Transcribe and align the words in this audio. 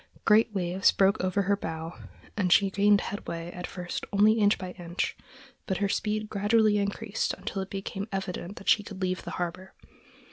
Great 0.25 0.51
waves 0.51 0.91
broke 0.91 1.23
over 1.23 1.43
her 1.43 1.55
bow 1.55 1.93
and 2.35 2.51
she 2.51 2.71
gained 2.71 3.01
headway 3.01 3.51
at 3.51 3.67
first 3.67 4.03
only 4.11 4.33
inch 4.39 4.57
by 4.57 4.71
inch, 4.71 5.15
but 5.67 5.77
her 5.77 5.87
speed 5.87 6.27
gradually 6.27 6.79
increased 6.79 7.35
until 7.35 7.61
it 7.61 7.69
became 7.69 8.07
evident 8.11 8.55
that 8.55 8.67
she 8.67 8.81
could 8.81 8.99
leave 8.99 9.21
the 9.21 9.29
harbor. 9.37 9.75